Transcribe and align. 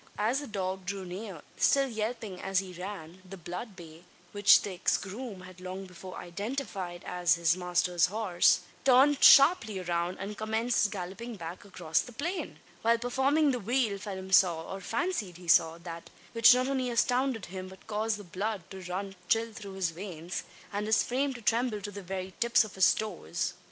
As 0.17 0.39
the 0.39 0.47
dog 0.47 0.87
drew 0.87 1.05
near, 1.05 1.43
still 1.57 1.87
yelping 1.87 2.41
as 2.41 2.57
he 2.57 2.73
ran, 2.73 3.21
the 3.23 3.37
blood 3.37 3.75
bay 3.75 4.03
which 4.31 4.63
the 4.63 4.71
ex 4.71 4.97
groom 4.97 5.41
had 5.41 5.61
long 5.61 5.85
before 5.85 6.17
identified 6.17 7.03
as 7.05 7.35
his 7.35 7.55
master's 7.55 8.07
horse 8.07 8.61
turned 8.83 9.23
sharply 9.23 9.79
round, 9.79 10.17
and 10.19 10.35
commenced 10.39 10.89
galloping 10.89 11.35
back 11.35 11.65
across 11.65 11.99
the 12.01 12.13
plain! 12.13 12.57
While 12.81 12.97
performing 12.97 13.51
the 13.51 13.59
wheel, 13.59 13.99
Phelim 13.99 14.31
saw 14.31 14.63
or 14.73 14.81
fancied 14.81 15.37
he 15.37 15.47
saw 15.47 15.77
that, 15.77 16.09
which 16.31 16.55
not 16.55 16.67
only 16.67 16.89
astounded 16.89 17.45
him, 17.45 17.67
but 17.67 17.85
caused 17.85 18.17
the 18.17 18.23
blood 18.23 18.63
to 18.71 18.81
run 18.91 19.15
chill 19.29 19.53
through 19.53 19.73
his 19.73 19.91
veins, 19.91 20.41
and 20.73 20.87
his 20.87 21.03
frame 21.03 21.35
to 21.35 21.43
tremble 21.43 21.79
to 21.79 21.91
the 21.91 22.01
very 22.01 22.33
tips 22.39 22.63
of 22.63 22.73
his 22.73 22.91
toes. 22.95 23.53